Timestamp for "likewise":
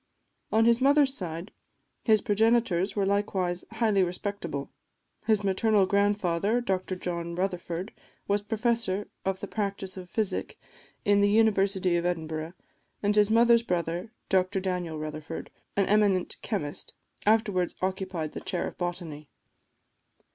3.05-3.65